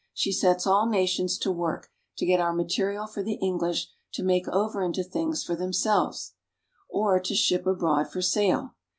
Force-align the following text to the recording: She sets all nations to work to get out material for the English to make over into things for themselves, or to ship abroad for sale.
She 0.15 0.31
sets 0.31 0.65
all 0.65 0.89
nations 0.89 1.37
to 1.37 1.51
work 1.51 1.91
to 2.17 2.25
get 2.25 2.39
out 2.39 2.55
material 2.55 3.05
for 3.05 3.21
the 3.21 3.35
English 3.35 3.87
to 4.13 4.23
make 4.23 4.47
over 4.47 4.81
into 4.81 5.03
things 5.03 5.43
for 5.43 5.55
themselves, 5.55 6.33
or 6.89 7.19
to 7.19 7.35
ship 7.35 7.67
abroad 7.67 8.09
for 8.09 8.23
sale. 8.23 8.73